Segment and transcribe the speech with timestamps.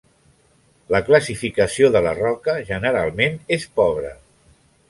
[0.95, 4.15] La classificació de la roca generalment és pobra.